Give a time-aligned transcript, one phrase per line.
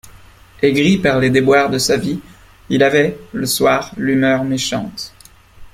[0.63, 2.19] Aigri par les déboires de sa vie,
[2.69, 5.13] il avait, le soir, l'humeur méchante.